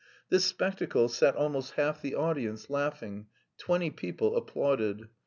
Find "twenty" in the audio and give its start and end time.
3.59-3.91